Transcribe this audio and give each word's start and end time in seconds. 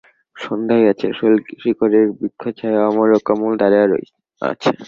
সন্ধ্যা 0.35 0.75
হইয়াছে, 0.77 1.07
শৈলশিখরের 1.17 2.05
বৃক্ষচ্ছায়ায় 2.19 2.85
অমর 2.87 3.09
ও 3.11 3.19
কমল 3.27 3.51
দাঁড়াইয়া 3.61 3.87
আছে। 4.41 4.71